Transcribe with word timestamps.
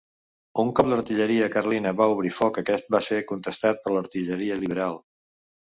Un 0.61 0.71
cop 0.79 0.87
l'artilleria 0.93 1.49
carlina 1.57 1.93
va 2.01 2.09
obrir 2.15 2.33
foc, 2.41 2.59
aquest 2.63 2.91
va 2.97 3.05
ser 3.11 3.23
contestat 3.35 3.87
per 3.87 3.97
l'artilleria 3.99 4.63
liberal. 4.65 5.03